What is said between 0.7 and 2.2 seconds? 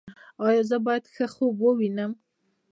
باید ښه خوب ووینم؟